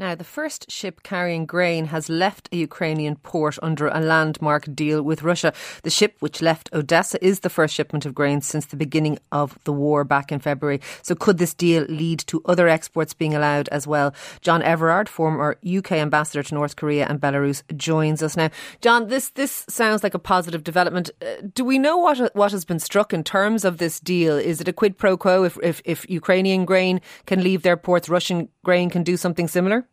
Now, 0.00 0.14
the 0.14 0.22
first 0.22 0.70
ship 0.70 1.02
carrying 1.02 1.44
grain 1.44 1.86
has 1.86 2.08
left 2.08 2.48
a 2.52 2.56
Ukrainian 2.56 3.16
port 3.16 3.58
under 3.64 3.88
a 3.88 3.98
landmark 3.98 4.72
deal 4.72 5.02
with 5.02 5.24
Russia. 5.24 5.52
The 5.82 5.90
ship, 5.90 6.18
which 6.20 6.40
left 6.40 6.70
Odessa, 6.72 7.18
is 7.20 7.40
the 7.40 7.50
first 7.50 7.74
shipment 7.74 8.06
of 8.06 8.14
grain 8.14 8.40
since 8.40 8.66
the 8.66 8.76
beginning 8.76 9.18
of 9.32 9.58
the 9.64 9.72
war 9.72 10.04
back 10.04 10.30
in 10.30 10.38
February. 10.38 10.80
So, 11.02 11.16
could 11.16 11.38
this 11.38 11.52
deal 11.52 11.82
lead 11.88 12.20
to 12.28 12.40
other 12.44 12.68
exports 12.68 13.12
being 13.12 13.34
allowed 13.34 13.66
as 13.70 13.88
well? 13.88 14.14
John 14.40 14.62
Everard, 14.62 15.08
former 15.08 15.58
UK 15.66 15.90
ambassador 15.94 16.44
to 16.44 16.54
North 16.54 16.76
Korea 16.76 17.04
and 17.08 17.20
Belarus, 17.20 17.64
joins 17.76 18.22
us 18.22 18.36
now. 18.36 18.50
John, 18.80 19.08
this 19.08 19.30
this 19.30 19.64
sounds 19.68 20.04
like 20.04 20.14
a 20.14 20.20
positive 20.20 20.62
development. 20.62 21.10
Uh, 21.20 21.42
do 21.52 21.64
we 21.64 21.76
know 21.76 21.96
what 21.96 22.36
what 22.36 22.52
has 22.52 22.64
been 22.64 22.78
struck 22.78 23.12
in 23.12 23.24
terms 23.24 23.64
of 23.64 23.78
this 23.78 23.98
deal? 23.98 24.36
Is 24.36 24.60
it 24.60 24.68
a 24.68 24.72
quid 24.72 24.96
pro 24.96 25.16
quo? 25.16 25.42
If 25.42 25.58
if, 25.60 25.82
if 25.84 26.08
Ukrainian 26.08 26.64
grain 26.66 27.00
can 27.26 27.42
leave 27.42 27.62
their 27.62 27.76
ports, 27.76 28.08
Russian 28.08 28.48
grain 28.62 28.90
can 28.90 29.02
do 29.02 29.16
something 29.16 29.48
similar? 29.48 29.87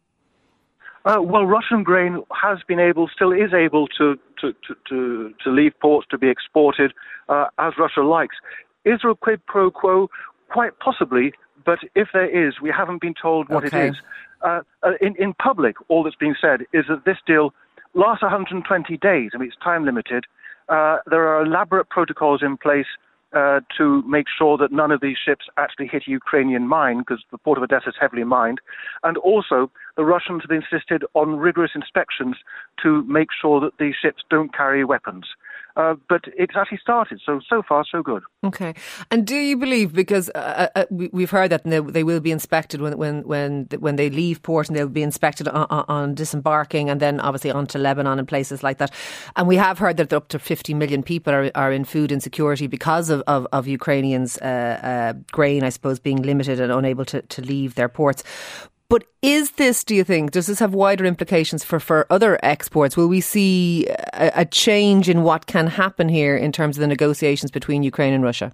Uh, 1.05 1.22
well, 1.22 1.45
Russian 1.45 1.84
grain 1.84 2.23
has 2.32 2.58
been 2.68 2.80
able, 2.80 3.08
still 3.14 3.32
is 3.32 3.54
able 3.54 3.88
to 4.00 4.18
to 4.41 4.54
to 4.68 4.76
to, 4.90 5.34
to 5.44 5.52
leave 5.52 5.73
ports 5.80 6.08
to 6.09 6.18
be 6.18 6.30
exported 6.30 6.94
uh, 7.30 7.45
as 7.59 7.73
Russia 7.78 8.02
likes. 8.02 8.36
Is 8.86 9.00
there 9.04 9.12
a 9.12 9.16
quid 9.16 9.45
pro 9.45 9.70
quo? 9.70 10.09
Quite 10.50 10.80
possibly, 10.80 11.34
but 11.66 11.80
if 11.95 12.09
there 12.14 12.30
is, 12.48 12.55
we 12.62 12.72
haven't 12.76 13.02
been 13.02 13.14
told 13.20 13.50
what 13.50 13.66
okay. 13.66 13.88
it 13.88 13.90
is. 13.91 13.95
Uh, 14.41 14.62
uh, 14.84 14.91
in 15.00 15.16
in 15.18 15.34
public, 15.36 15.76
all 15.90 16.04
that's 16.04 16.16
being 16.16 16.36
said 16.40 16.62
is 16.73 16.86
that 16.90 17.06
this 17.06 17.17
deal 17.28 17.53
lasts 17.94 18.23
120 18.23 18.98
days. 18.98 19.31
I 19.34 19.38
mean, 19.38 19.48
it's 19.48 19.58
time 19.64 19.86
limited. 19.86 20.26
Uh, 20.70 20.98
there 21.06 21.28
are 21.28 21.45
elaborate 21.45 21.90
protocols 21.90 22.42
in 22.42 22.58
place 22.58 22.88
uh, 23.35 23.59
to 23.77 24.02
make 24.07 24.27
sure 24.35 24.57
that 24.57 24.71
none 24.71 24.91
of 24.91 25.02
these 25.02 25.17
ships 25.23 25.45
actually 25.57 25.88
hit 25.88 26.03
a 26.08 26.11
Ukrainian 26.11 26.67
mine 26.67 27.00
because 27.00 27.23
the 27.31 27.38
port 27.38 27.58
of 27.58 27.64
Odessa 27.64 27.89
is 27.89 27.95
heavily 28.00 28.23
mined. 28.23 28.59
And 29.03 29.17
also, 29.17 29.69
the 29.97 30.05
Russians 30.05 30.44
have 30.44 30.52
insisted 30.52 31.03
on 31.14 31.36
rigorous 31.36 31.72
inspections 31.75 32.38
to 32.81 33.03
make 33.03 33.28
sure 33.39 33.59
that 33.59 33.78
these 33.78 33.95
ships 34.02 34.23
don't 34.30 34.56
carry 34.56 34.86
weapons. 34.86 35.25
Uh, 35.76 35.95
but 36.08 36.22
it's 36.38 36.56
actually 36.56 36.78
started. 36.78 37.20
So 37.26 37.42
so 37.50 37.62
far 37.62 37.84
so 37.90 38.02
good. 38.02 38.23
Okay. 38.44 38.73
And 39.12 39.28
do 39.28 39.36
you 39.36 39.58
believe 39.58 39.94
because 39.94 40.30
uh, 40.34 40.70
uh, 40.76 40.80
uh 40.80 40.86
we've 40.90 41.31
heard 41.31 41.52
that 41.52 41.64
they, 41.66 42.04
will 42.04 42.22
be 42.22 42.31
inspected 42.31 42.80
when 42.80 42.98
when 42.98 43.23
when 43.23 43.68
when 43.80 43.98
they 43.98 44.09
leave 44.09 44.42
port 44.42 44.70
and 44.70 44.78
they'll 44.78 44.88
be 44.88 45.03
inspected 45.03 45.48
on, 45.50 45.66
on, 45.90 46.16
disembarking 46.16 46.90
and 46.90 47.02
then 47.02 47.20
obviously 47.20 47.52
onto 47.52 47.78
Lebanon 47.78 48.20
and 48.20 48.28
places 48.28 48.64
like 48.64 48.78
that. 48.78 48.92
And 49.36 49.48
we 49.48 49.58
have 49.58 49.78
heard 49.80 49.98
that 49.98 50.14
up 50.14 50.30
to 50.30 50.40
50 50.40 50.73
million 50.73 51.03
people 51.03 51.34
are, 51.34 51.52
are 51.56 51.73
in 51.73 51.84
food 51.84 52.12
insecurity 52.12 52.68
because 52.68 53.09
of 53.09 53.22
of, 53.28 53.46
of 53.52 53.68
Ukrainians' 53.68 54.38
uh, 54.38 54.46
uh, 54.46 55.14
grain, 55.31 55.64
I 55.64 55.70
suppose, 55.70 56.00
being 56.00 56.22
limited 56.22 56.59
and 56.59 56.72
unable 56.72 57.06
to, 57.06 57.22
to 57.22 57.42
leave 57.42 57.76
their 57.76 57.90
ports. 57.90 58.23
But 58.88 59.03
is 59.22 59.52
this, 59.52 59.83
do 59.83 59.95
you 59.95 60.03
think, 60.03 60.31
does 60.31 60.45
this 60.45 60.59
have 60.59 60.73
wider 60.73 61.05
implications 61.05 61.64
for, 61.64 61.80
for 61.80 62.05
other 62.11 62.39
exports? 62.44 62.95
Will 62.95 63.08
we 63.08 63.19
see 63.19 63.88
a, 64.14 64.31
a 64.36 64.45
change 64.45 65.09
in 65.09 65.23
what 65.23 65.47
can 65.47 65.67
happen 65.67 66.08
here 66.08 66.38
in 66.38 66.52
terms 66.52 66.78
of 66.78 66.81
the 66.81 66.88
negotiations 66.88 67.50
between 67.50 67.81
Ukraine 67.81 68.13
and 68.13 68.23
Russia? 68.23 68.52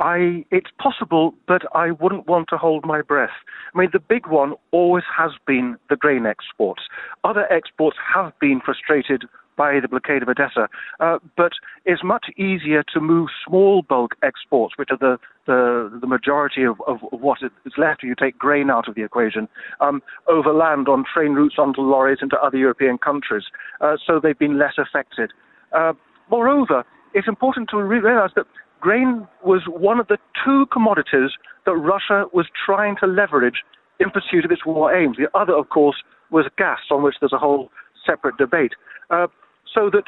I, 0.00 0.44
it's 0.50 0.70
possible, 0.78 1.34
but 1.46 1.62
I 1.74 1.90
wouldn't 1.92 2.28
want 2.28 2.48
to 2.50 2.56
hold 2.56 2.84
my 2.86 3.02
breath. 3.02 3.30
I 3.74 3.78
mean, 3.78 3.90
the 3.92 3.98
big 3.98 4.26
one 4.26 4.54
always 4.70 5.04
has 5.16 5.32
been 5.46 5.76
the 5.90 5.96
grain 5.96 6.24
exports. 6.24 6.82
Other 7.24 7.52
exports 7.52 7.96
have 8.14 8.32
been 8.40 8.60
frustrated 8.64 9.24
by 9.58 9.80
the 9.80 9.88
blockade 9.88 10.22
of 10.22 10.28
Odessa. 10.28 10.68
Uh, 11.00 11.18
but 11.36 11.52
it's 11.84 12.02
much 12.04 12.26
easier 12.38 12.82
to 12.94 13.00
move 13.00 13.28
small 13.46 13.82
bulk 13.82 14.12
exports, 14.22 14.74
which 14.78 14.88
are 14.90 14.96
the, 14.96 15.18
the, 15.46 15.98
the 16.00 16.06
majority 16.06 16.62
of, 16.64 16.80
of, 16.86 16.98
what 17.10 17.38
is 17.42 17.72
left 17.76 18.02
you 18.02 18.14
take 18.14 18.38
grain 18.38 18.70
out 18.70 18.88
of 18.88 18.94
the 18.94 19.02
equation, 19.02 19.48
um, 19.80 20.00
over 20.28 20.52
land 20.52 20.88
on 20.88 21.04
train 21.12 21.32
routes 21.32 21.56
onto 21.58 21.80
lorries 21.80 22.18
into 22.22 22.36
other 22.38 22.56
European 22.56 22.96
countries. 22.96 23.44
Uh, 23.80 23.96
so 24.06 24.20
they've 24.22 24.38
been 24.38 24.58
less 24.58 24.74
affected. 24.78 25.32
Uh, 25.76 25.92
moreover, 26.30 26.84
it's 27.12 27.28
important 27.28 27.68
to 27.70 27.82
realize 27.82 28.30
that 28.36 28.46
grain 28.80 29.26
was 29.44 29.62
one 29.66 29.98
of 29.98 30.06
the 30.06 30.18
two 30.44 30.66
commodities 30.72 31.30
that 31.66 31.74
Russia 31.74 32.26
was 32.32 32.46
trying 32.64 32.96
to 33.00 33.06
leverage 33.06 33.64
in 33.98 34.10
pursuit 34.10 34.44
of 34.44 34.52
its 34.52 34.64
war 34.64 34.94
aims. 34.94 35.16
The 35.16 35.28
other, 35.36 35.54
of 35.54 35.68
course, 35.70 35.96
was 36.30 36.46
gas, 36.56 36.78
on 36.90 37.02
which 37.02 37.16
there's 37.20 37.32
a 37.32 37.38
whole 37.38 37.70
separate 38.06 38.36
debate. 38.36 38.72
Uh, 39.10 39.26
so 39.74 39.90
that 39.90 40.04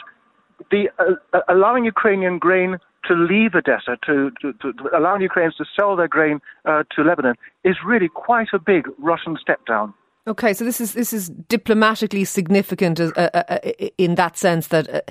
the 0.71 0.89
uh, 0.99 1.15
uh, 1.33 1.41
allowing 1.49 1.85
Ukrainian 1.85 2.39
grain 2.39 2.79
to 3.07 3.15
leave 3.15 3.55
Odessa, 3.55 3.97
to, 4.07 4.31
to, 4.43 4.53
to, 4.61 4.73
allowing 4.97 5.23
Ukrainians 5.23 5.57
to 5.57 5.65
sell 5.79 5.97
their 5.97 6.09
grain 6.09 6.41
uh, 6.67 6.83
to 6.95 7.03
Lebanon, 7.03 7.35
is 7.65 7.77
really 7.85 8.09
quite 8.09 8.49
a 8.53 8.59
big 8.59 8.87
Russian 8.99 9.39
step 9.41 9.65
down. 9.67 9.95
Okay, 10.27 10.53
so 10.53 10.65
this 10.65 10.81
is 10.81 10.93
this 10.93 11.13
is 11.13 11.31
diplomatically 11.31 12.25
significant 12.25 13.01
uh, 13.01 13.11
uh, 13.17 13.31
uh 13.35 13.59
in 13.97 14.17
that 14.17 14.37
sense 14.37 14.69
that 14.69 15.11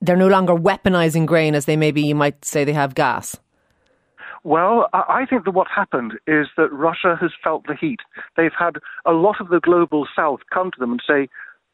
they're 0.00 0.16
no 0.16 0.28
longer 0.28 0.54
weaponizing 0.54 1.26
grain 1.26 1.54
as 1.54 1.66
they 1.66 1.76
maybe 1.76 2.00
you 2.00 2.14
might 2.14 2.44
say 2.44 2.64
they 2.64 2.72
have 2.72 2.94
gas. 2.94 3.38
Well, 4.42 4.88
I 4.94 5.26
think 5.28 5.44
that 5.44 5.50
what 5.50 5.68
happened 5.68 6.14
is 6.26 6.46
that 6.56 6.72
Russia 6.72 7.14
has 7.20 7.30
felt 7.44 7.66
the 7.66 7.74
heat. 7.74 8.00
They've 8.38 8.58
had 8.58 8.76
a 9.04 9.12
lot 9.12 9.36
of 9.38 9.48
the 9.48 9.60
global 9.60 10.08
south 10.16 10.40
come 10.50 10.70
to 10.70 10.80
them 10.80 10.92
and 10.92 11.02
say, 11.06 11.28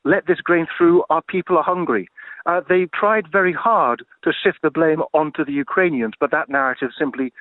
let 0.07 0.27
this 0.27 0.41
grain 0.41 0.67
through, 0.77 1.05
our 1.11 1.23
people 1.23 1.59
are 1.59 1.65
hungry. 1.65 2.09
Uh, 2.47 2.61
they 2.69 2.87
tried 2.95 3.31
very 3.31 3.53
hard 3.53 4.05
to 4.23 4.33
shift 4.33 4.59
the 4.63 4.71
blame 4.71 5.03
onto 5.13 5.45
the 5.45 5.53
Ukrainians, 5.53 6.15
but 6.21 6.31
that 6.31 6.49
narrative 6.49 6.91
simply 6.97 7.33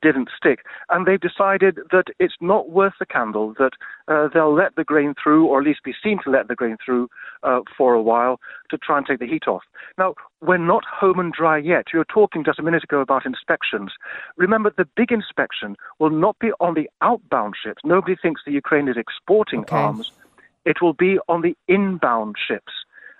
didn't 0.00 0.28
stick. 0.36 0.60
And 0.90 1.06
they've 1.06 1.20
decided 1.20 1.78
that 1.90 2.04
it's 2.18 2.34
not 2.40 2.70
worth 2.70 2.94
the 2.98 3.06
candle, 3.06 3.54
that 3.58 3.72
uh, 4.08 4.28
they'll 4.32 4.54
let 4.54 4.76
the 4.76 4.84
grain 4.84 5.14
through, 5.22 5.46
or 5.46 5.60
at 5.60 5.66
least 5.66 5.82
be 5.82 5.94
seen 6.02 6.18
to 6.24 6.30
let 6.30 6.48
the 6.48 6.54
grain 6.54 6.76
through 6.84 7.08
uh, 7.42 7.60
for 7.76 7.94
a 7.94 8.02
while 8.02 8.38
to 8.70 8.76
try 8.78 8.98
and 8.98 9.06
take 9.06 9.18
the 9.18 9.26
heat 9.26 9.48
off. 9.48 9.62
Now, 9.96 10.14
we're 10.42 10.58
not 10.58 10.84
home 10.84 11.18
and 11.18 11.32
dry 11.32 11.58
yet. 11.58 11.86
You 11.92 12.00
were 12.00 12.06
talking 12.06 12.44
just 12.44 12.58
a 12.58 12.62
minute 12.62 12.84
ago 12.84 13.00
about 13.00 13.24
inspections. 13.24 13.92
Remember, 14.36 14.72
the 14.76 14.88
big 14.96 15.10
inspection 15.10 15.76
will 15.98 16.10
not 16.10 16.38
be 16.38 16.52
on 16.60 16.74
the 16.74 16.88
outbound 17.00 17.54
ships. 17.62 17.80
Nobody 17.84 18.16
thinks 18.20 18.42
the 18.44 18.52
Ukraine 18.52 18.88
is 18.88 18.96
exporting 18.98 19.60
okay. 19.60 19.76
arms 19.76 20.12
it 20.64 20.80
will 20.80 20.92
be 20.92 21.18
on 21.28 21.42
the 21.42 21.56
inbound 21.68 22.36
ships 22.46 22.72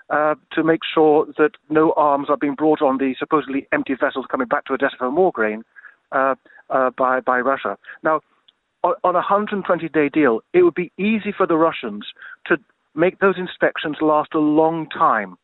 uh, 0.09 0.35
to 0.51 0.63
make 0.63 0.81
sure 0.93 1.25
that 1.37 1.51
no 1.69 1.93
arms 1.93 2.29
are 2.29 2.37
being 2.37 2.55
brought 2.55 2.81
on 2.81 2.97
the 2.97 3.15
supposedly 3.17 3.67
empty 3.71 3.95
vessels 3.95 4.25
coming 4.29 4.47
back 4.47 4.65
to 4.65 4.73
Odessa 4.73 4.95
for 4.97 5.11
more 5.11 5.31
grain 5.31 5.63
uh, 6.11 6.35
uh, 6.69 6.91
by, 6.91 7.19
by 7.19 7.39
Russia. 7.39 7.77
Now, 8.03 8.21
on 8.83 9.15
a 9.15 9.25
120 9.25 9.89
day 9.89 10.09
deal, 10.09 10.41
it 10.53 10.61
would 10.61 10.75
be 10.75 10.91
easy 10.99 11.33
for 11.35 11.47
the 11.47 11.57
Russians 11.57 12.05
to 12.45 12.57
make 12.93 13.19
those 13.19 13.35
inspections 13.37 13.97
last 13.99 14.33
a 14.35 14.39
long 14.39 14.87
time 14.89 15.37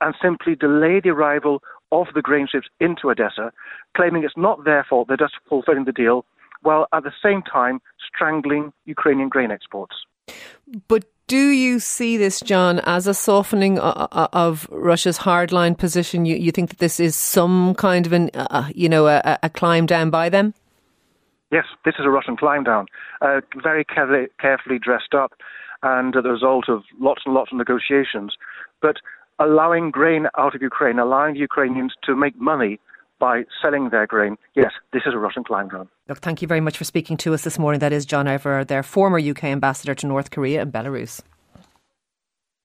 and 0.00 0.14
simply 0.22 0.54
delay 0.54 1.00
the 1.00 1.10
arrival 1.10 1.60
of 1.90 2.06
the 2.14 2.22
grain 2.22 2.46
ships 2.50 2.68
into 2.80 3.10
Odessa, 3.10 3.52
claiming 3.96 4.24
it's 4.24 4.36
not 4.36 4.64
their 4.64 4.84
fault, 4.88 5.08
they're 5.08 5.16
just 5.16 5.34
fulfilling 5.48 5.84
the 5.84 5.92
deal, 5.92 6.24
while 6.62 6.86
at 6.92 7.02
the 7.04 7.12
same 7.22 7.42
time 7.42 7.80
strangling 8.06 8.72
Ukrainian 8.84 9.28
grain 9.28 9.50
exports. 9.50 9.96
But 10.88 11.04
do 11.26 11.48
you 11.48 11.78
see 11.78 12.16
this, 12.16 12.40
John, 12.40 12.80
as 12.80 13.06
a 13.06 13.14
softening 13.14 13.78
of 13.78 14.68
Russia's 14.70 15.18
hardline 15.18 15.76
position? 15.76 16.26
You, 16.26 16.36
you 16.36 16.52
think 16.52 16.70
that 16.70 16.78
this 16.78 17.00
is 17.00 17.16
some 17.16 17.74
kind 17.76 18.04
of 18.06 18.12
an, 18.12 18.30
uh, 18.34 18.68
you 18.74 18.88
know, 18.88 19.06
a, 19.06 19.38
a, 19.42 19.48
climb 19.48 19.86
down 19.86 20.10
by 20.10 20.28
them? 20.28 20.52
Yes, 21.50 21.64
this 21.84 21.94
is 21.98 22.04
a 22.04 22.10
Russian 22.10 22.36
climb 22.36 22.64
down, 22.64 22.86
uh, 23.22 23.40
very 23.62 23.84
carefully, 23.84 24.26
carefully 24.38 24.78
dressed 24.78 25.14
up, 25.14 25.32
and 25.82 26.12
the 26.12 26.22
result 26.22 26.68
of 26.68 26.82
lots 27.00 27.22
and 27.24 27.34
lots 27.34 27.52
of 27.52 27.58
negotiations. 27.58 28.36
But 28.82 28.96
allowing 29.38 29.90
grain 29.90 30.26
out 30.36 30.54
of 30.54 30.60
Ukraine, 30.60 30.98
allowing 30.98 31.34
the 31.34 31.40
Ukrainians 31.40 31.94
to 32.04 32.14
make 32.14 32.38
money 32.38 32.80
by 33.18 33.44
selling 33.62 33.90
their 33.90 34.06
grain, 34.06 34.36
yes, 34.54 34.72
this 34.92 35.02
is 35.06 35.14
a 35.14 35.18
Russian 35.18 35.44
climb 35.44 35.68
down. 35.68 35.88
Look, 36.08 36.18
thank 36.18 36.42
you 36.42 36.48
very 36.48 36.60
much 36.60 36.76
for 36.78 36.84
speaking 36.84 37.16
to 37.18 37.34
us 37.34 37.42
this 37.42 37.58
morning. 37.58 37.78
That 37.80 37.92
is 37.92 38.04
John 38.06 38.28
Everard, 38.28 38.68
their 38.68 38.82
former 38.82 39.18
UK 39.18 39.44
ambassador 39.44 39.94
to 39.94 40.06
North 40.06 40.30
Korea 40.30 40.62
and 40.62 40.72
Belarus. 40.72 41.22